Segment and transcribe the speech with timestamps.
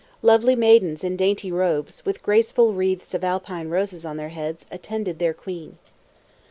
[0.23, 5.19] Lovely maidens in dainty robes, with graceful wreaths of Alpine roses on their heads, attended
[5.19, 5.77] their queen.